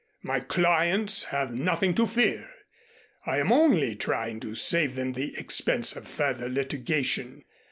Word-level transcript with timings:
My 0.23 0.39
clients 0.39 1.25
have 1.25 1.53
nothing 1.53 1.93
to 1.93 2.07
fear. 2.07 2.49
I 3.27 3.37
am 3.37 3.51
only 3.53 3.95
trying 3.95 4.39
to 4.39 4.55
save 4.55 4.95
them 4.95 5.13
the 5.13 5.37
expense 5.37 5.95
of 5.95 6.07
further 6.07 6.49
litigation. 6.49 7.43